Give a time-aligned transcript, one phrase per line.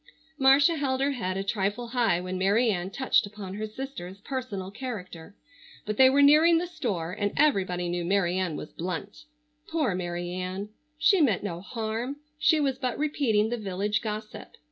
[0.39, 4.71] Marcia held her head a trifle high when Mary Ann touched upon her sister's personal
[4.71, 5.35] character,
[5.85, 9.25] but they were nearing the store, and everybody knew Mary Ann was blunt.
[9.69, 10.69] Poor Mary Ann!
[10.97, 12.15] She meant no harm.
[12.39, 14.55] She was but repeating the village gossip.